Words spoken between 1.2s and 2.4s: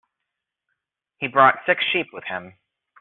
brought six sheep with